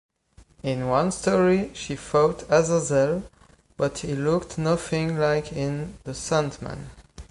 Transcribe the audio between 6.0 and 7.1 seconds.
"The Sandman".